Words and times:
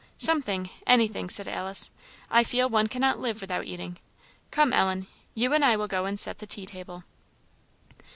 "Something 0.17 0.71
anything," 0.87 1.29
said 1.29 1.47
Alice; 1.47 1.91
"I 2.31 2.43
feel 2.43 2.67
one 2.67 2.87
cannot 2.87 3.19
live 3.19 3.39
without 3.39 3.65
eating. 3.65 3.97
Come, 4.49 4.73
Ellen, 4.73 5.05
you 5.35 5.53
and 5.53 5.63
I 5.63 5.75
will 5.77 5.87
go 5.87 6.05
and 6.05 6.19
set 6.19 6.39
the 6.39 6.47
tea 6.47 6.65
table." 6.65 7.03